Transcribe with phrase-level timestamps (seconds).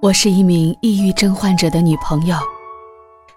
[0.00, 2.36] 我是一名抑郁症患者的女朋友，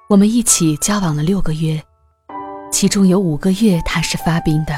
[0.08, 1.82] 我们一起交往了六个月，
[2.72, 4.76] 其中有五个月他是发病的，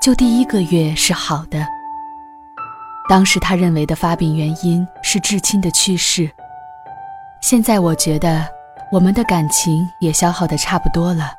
[0.00, 1.66] 就第一个月是好的。
[3.08, 6.30] 当时他认为的发病原因是至亲的去世，
[7.42, 8.46] 现在我觉得
[8.92, 11.32] 我们的感情也消耗的差不多了。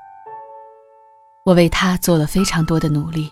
[1.45, 3.32] 我为他做了非常多的努力，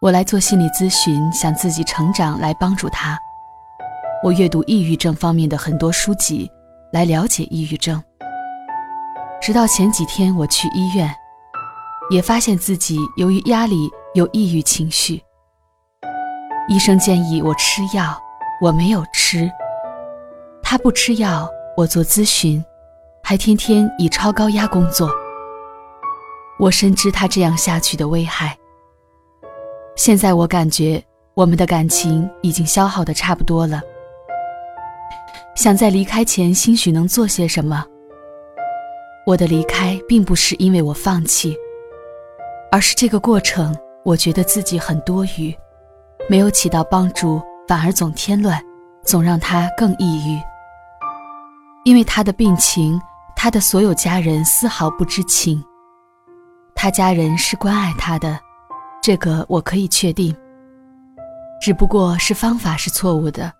[0.00, 3.16] 我来做心理咨询，想自己成长，来帮助他。
[4.22, 6.50] 我阅读抑郁症方面的很多书籍，
[6.92, 8.02] 来了解抑郁症。
[9.40, 11.10] 直到前几天我去医院，
[12.10, 15.22] 也发现自己由于压力有抑郁情绪。
[16.68, 18.14] 医生建议我吃药，
[18.60, 19.50] 我没有吃。
[20.62, 22.62] 他不吃药，我做咨询，
[23.22, 25.10] 还天天以超高压工作。
[26.58, 28.54] 我深知他这样下去的危害。
[29.96, 33.80] 现在我感觉我们的感情已经消耗的差不多了。
[35.60, 37.84] 想在离开前，兴许能做些什么。
[39.26, 41.54] 我的离开并不是因为我放弃，
[42.72, 45.54] 而是这个过程，我觉得自己很多余，
[46.30, 48.58] 没有起到帮助，反而总添乱，
[49.04, 50.40] 总让他更抑郁。
[51.84, 52.98] 因为他的病情，
[53.36, 55.62] 他的所有家人丝毫不知情。
[56.74, 58.40] 他家人是关爱他的，
[59.02, 60.34] 这个我可以确定。
[61.60, 63.52] 只不过是方法是错误的。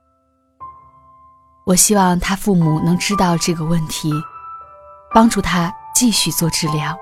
[1.71, 4.13] 我希望他父母能知道这个问题，
[5.15, 6.99] 帮助他继续做治疗。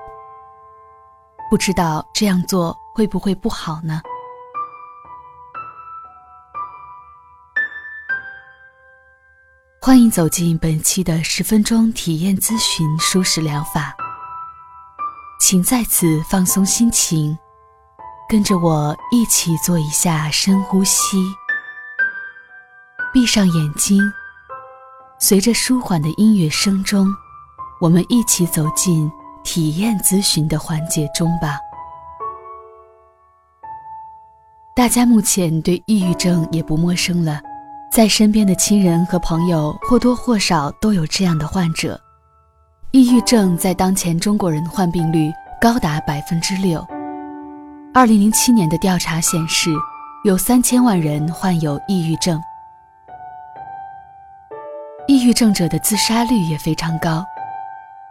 [1.49, 3.99] 不知道这样做会不会不好呢？
[9.81, 13.95] 欢迎走进本期的十分钟体验咨询舒适疗法，
[15.39, 17.35] 请在此放松心情，
[18.29, 21.17] 跟着我一起做一下深呼吸，
[23.11, 23.99] 闭上眼睛。
[25.21, 27.13] 随着舒缓的音乐声中，
[27.81, 29.11] 我们一起走进
[29.43, 31.59] 体验咨询的环节中吧。
[34.73, 37.41] 大家目前对抑郁症也不陌生了，
[37.91, 41.99] 在身边的亲人和朋友或多或少都有这样的患者。
[42.91, 46.79] 抑郁症在当前中国人患病率高达百分之六。
[47.93, 49.69] 二零零七年的调查显示，
[50.23, 52.41] 有三千万人患有抑郁症。
[55.09, 57.25] 抑郁症者的自杀率也非常高。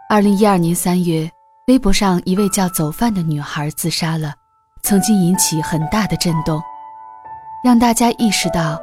[0.09, 1.31] 二零一二年三月，
[1.67, 4.33] 微博上一位叫“走饭”的女孩自杀了，
[4.83, 6.61] 曾经引起很大的震动，
[7.63, 8.77] 让大家意识到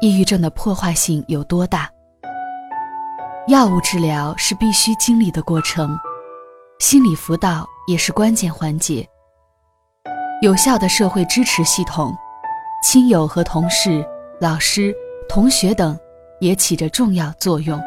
[0.00, 1.90] 抑郁症的破坏性有多大。
[3.48, 5.98] 药物治疗是必须经历的过程，
[6.78, 9.04] 心理辅导也是关键环节。
[10.42, 12.16] 有效的社会支持系统，
[12.84, 14.06] 亲友和同事、
[14.40, 14.94] 老师、
[15.28, 15.98] 同学等。
[16.42, 17.80] 也起着重要作用。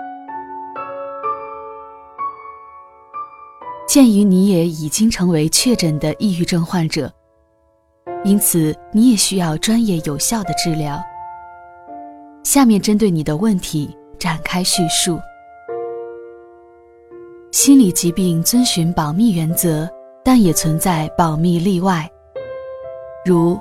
[3.86, 7.12] 鉴于你也已经成为确诊的抑郁症患者，
[8.24, 10.98] 因此你也需要专业有效的治疗。
[12.44, 15.20] 下面针对你的问题展开叙述。
[17.52, 19.86] 心理疾病遵循保密原则，
[20.24, 22.10] 但也存在保密例外，
[23.26, 23.60] 如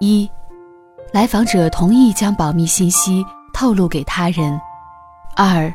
[0.00, 0.28] 一，
[1.12, 3.22] 来访者同意将保密信息。
[3.52, 4.60] 透露给他人。
[5.36, 5.72] 二，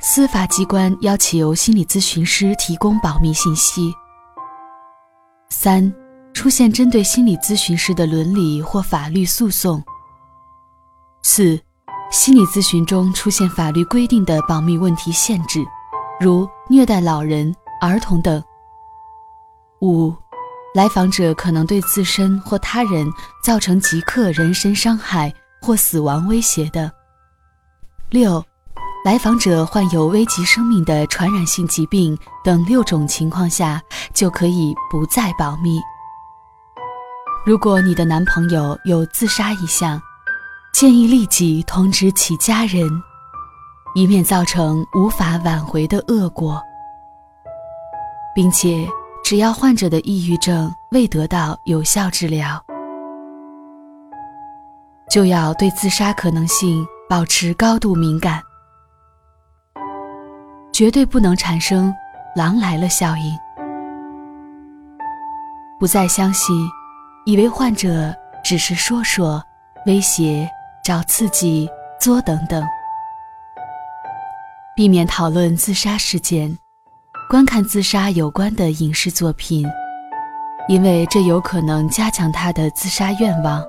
[0.00, 3.94] 司法机关要求心理咨询师提供保密信息。
[5.48, 5.92] 三，
[6.34, 9.82] 出现针对心理咨询师的伦理或法律诉讼。
[11.22, 11.58] 四，
[12.10, 15.64] 心理咨询中出现法律规定的保密问题限制，
[16.20, 18.42] 如虐待老人、儿童等。
[19.80, 20.12] 五，
[20.74, 23.06] 来访者可能对自身或他人
[23.42, 25.32] 造成即刻人身伤害
[25.62, 26.90] 或死亡威胁的。
[28.08, 28.42] 六，
[29.04, 33.82] 来访者患有危及生命的传染性疾病等六种情况下，
[34.14, 35.80] 就可以不再保密。
[37.44, 40.00] 如果你的男朋友有自杀意向，
[40.72, 42.88] 建议立即通知其家人，
[43.96, 46.62] 以免造成无法挽回的恶果。
[48.36, 48.88] 并且，
[49.24, 52.62] 只要患者的抑郁症未得到有效治疗，
[55.10, 56.86] 就要对自杀可能性。
[57.08, 58.42] 保持高度敏感，
[60.72, 61.94] 绝对不能产生
[62.34, 63.38] “狼来了”效应。
[65.78, 66.68] 不再相信，
[67.24, 68.12] 以为患者
[68.42, 69.40] 只是说说、
[69.86, 70.50] 威胁、
[70.84, 71.70] 找刺激、
[72.00, 72.60] 作等等。
[74.74, 76.58] 避免讨论自杀事件，
[77.30, 79.64] 观看自杀有关的影视作品，
[80.66, 83.64] 因为这有可能加强他的自杀愿望。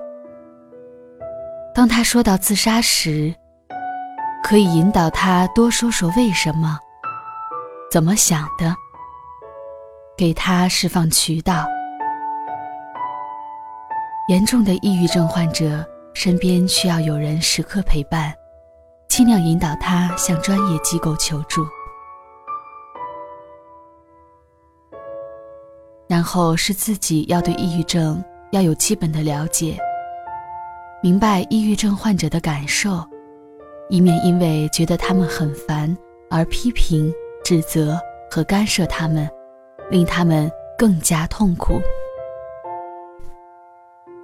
[1.78, 3.32] 当他说到自杀时，
[4.42, 6.76] 可以引导他多说说为什么、
[7.88, 8.74] 怎么想的，
[10.16, 11.64] 给他释放渠道。
[14.28, 18.34] 严重的抑郁症患者身边需要有人时刻陪伴，
[19.08, 21.64] 尽量引导他向专业机构求助。
[26.08, 28.20] 然后是自己要对抑郁症
[28.50, 29.78] 要有基本的了解，
[31.00, 33.06] 明白抑郁症患者的感受，
[33.88, 35.96] 以免因为觉得他们很烦
[36.28, 37.12] 而批评、
[37.44, 37.96] 指责
[38.28, 39.30] 和干涉他们，
[39.90, 41.80] 令他们更加痛苦。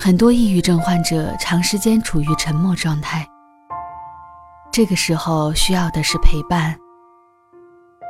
[0.00, 3.24] 很多抑郁症患者长时间处于沉默状态，
[4.72, 6.76] 这个时候需要的是陪伴。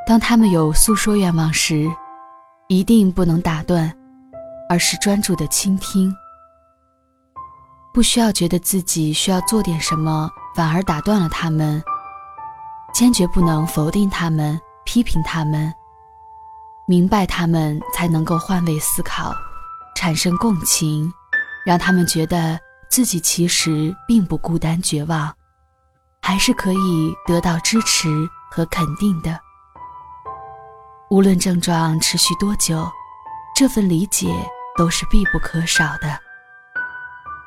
[0.06, 1.86] 当他们有诉说愿望时，
[2.68, 3.94] 一定不能打断，
[4.70, 6.10] 而是专注的倾听。
[7.94, 11.80] 不需要觉得自己需要做点什么，反而打断了他们。
[12.92, 15.72] 坚决不能否定他们、批评他们，
[16.88, 19.32] 明白他们才能够换位思考，
[19.94, 21.10] 产生共情。
[21.64, 22.58] 让他们觉得
[22.90, 25.32] 自己其实并不孤单、绝望，
[26.20, 29.38] 还是可以得到支持和肯定的。
[31.10, 32.86] 无论症状持续多久，
[33.54, 34.26] 这份理解
[34.76, 36.18] 都是必不可少的。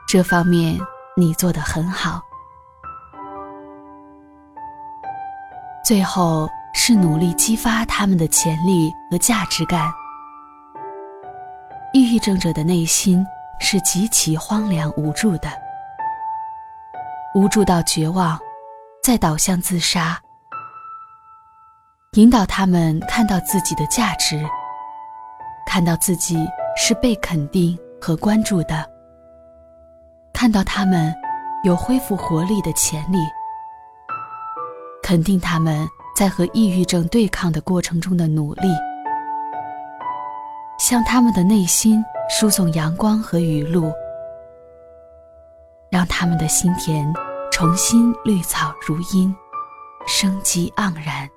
[0.07, 0.80] 这方面
[1.15, 2.21] 你做得很好。
[5.86, 9.92] 最后是努力激发他们的潜力和价值感。
[11.94, 13.25] 抑郁症者的内心。
[13.59, 15.50] 是极其荒凉无助的，
[17.33, 18.39] 无助到绝望，
[19.01, 20.15] 再导向自杀。
[22.12, 24.48] 引导他们看到自己的价值，
[25.65, 28.88] 看到自己是被肯定和关注的，
[30.39, 31.12] 看到他们
[31.63, 33.18] 有恢复活力的潜力，
[35.01, 38.68] 肯定他们在和抑郁症对抗的过程中的努力，
[40.78, 42.06] 向他们的内心。
[42.30, 43.89] 输送阳光和雨露，
[45.89, 47.12] 让他们的心田
[47.54, 49.33] 重新绿草如茵，
[50.06, 51.28] 生机盎然。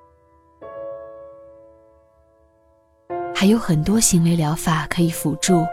[3.33, 5.65] 还有很多行为疗法可以辅助，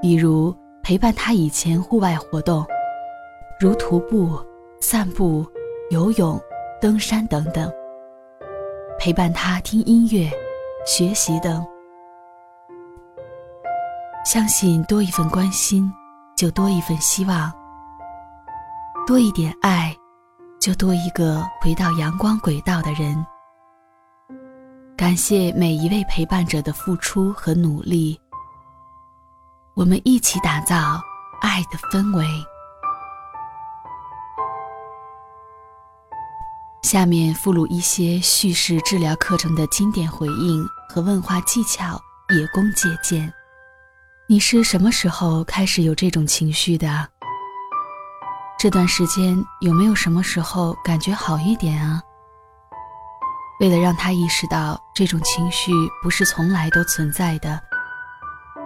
[0.00, 2.62] 比如陪伴他以前户外活动，
[3.58, 4.38] 如徒步、
[4.82, 5.42] 散步、
[5.88, 6.38] 游泳、
[6.78, 7.70] 登山等等；
[8.98, 10.30] 陪伴他听音乐、
[10.84, 11.64] 学习等。
[14.26, 15.90] 相信多一份关心，
[16.36, 17.50] 就多一份希望；
[19.06, 19.96] 多一点爱，
[20.60, 23.24] 就多一个回到阳光轨道的人。
[24.98, 28.20] 感谢每一位陪伴者的付出和努力，
[29.74, 31.02] 我们一起打造
[31.40, 32.24] 爱的氛围。
[36.82, 43.32] 下面附录一些叙事治疗课程的经典回应和问话技巧，也供借鉴。
[44.28, 47.08] 你是什么时候开始有这种情绪的？
[48.56, 52.00] 这段时间有没有什么时候感觉好一点啊？
[53.58, 57.60] 为了让他意识到这种情绪不是从来都存在的，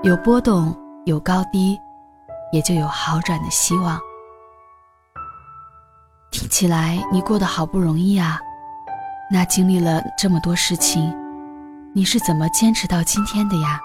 [0.02, 0.76] 有波动
[1.08, 1.80] 有高低，
[2.52, 3.98] 也就有好转的希望。
[6.30, 8.38] 听起来你过得好不容易啊，
[9.32, 11.16] 那经历了这么多事情，
[11.94, 13.80] 你是怎么坚持到今天的呀？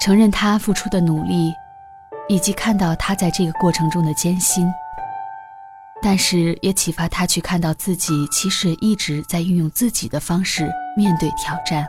[0.00, 1.52] 承认他付出的努力，
[2.26, 4.66] 以及看到他在这个过程中的艰辛，
[6.00, 11.86] 但是也启发他去看到自己其实一直在运用自己的方式面对挑战，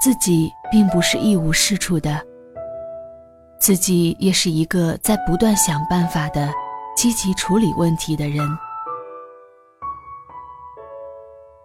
[0.00, 2.20] 自己并不是一无是处的，
[3.60, 6.52] 自己也是一个在不断想办法的
[6.96, 8.44] 积极处理问题的人。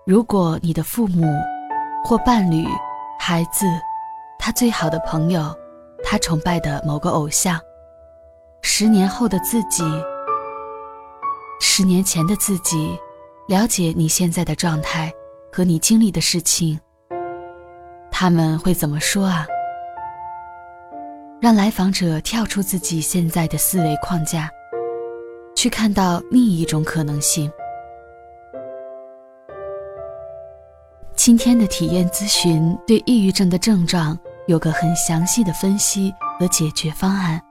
[0.06, 1.26] 如果你的父母
[2.06, 2.68] 或伴侣、
[3.20, 3.66] 孩子，
[4.38, 5.52] 他最好的朋友，
[6.04, 7.60] 他崇拜的某个偶像，
[8.62, 9.84] 十年后的自己，
[11.60, 12.96] 十年前的自己，
[13.48, 15.12] 了解你现在的状态
[15.52, 16.80] 和你经历的事情，
[18.22, 19.48] 他们会怎么说啊？
[21.40, 24.52] 让来访者跳出自己现在的思维框架，
[25.56, 27.50] 去看到另一种可能性。
[31.16, 34.20] 今天的体验咨询对抑郁症的症状。
[34.48, 37.42] 有个很详细的分析和解决方案，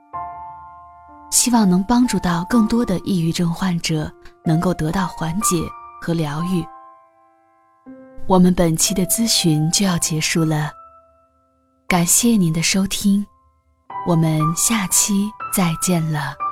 [1.30, 4.12] 希望能帮助到更多的抑郁症患者
[4.44, 5.56] 能够得到缓解
[6.02, 6.62] 和疗愈。
[8.28, 10.70] 我们本期的咨询就要结束了，
[11.88, 13.24] 感谢您的收听，
[14.06, 16.47] 我们下期再见了。